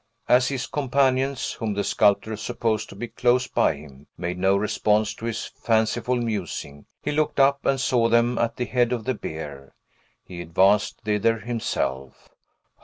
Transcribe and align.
As 0.27 0.47
his 0.47 0.65
companions, 0.65 1.51
whom 1.51 1.75
the 1.75 1.83
sculptor 1.83 2.35
supposed 2.35 2.89
to 2.89 2.95
be 2.95 3.07
close 3.07 3.45
by 3.45 3.75
him, 3.75 4.07
made 4.17 4.39
no 4.39 4.57
response 4.57 5.13
to 5.13 5.25
his 5.25 5.45
fanciful 5.45 6.15
musing, 6.15 6.87
he 7.03 7.11
looked 7.11 7.39
up, 7.39 7.63
and 7.67 7.79
saw 7.79 8.09
them 8.09 8.39
at 8.39 8.55
the 8.55 8.65
head 8.65 8.93
of 8.93 9.03
the 9.03 9.13
bier. 9.13 9.75
He 10.23 10.41
advanced 10.41 11.01
thither 11.03 11.37
himself. 11.37 12.29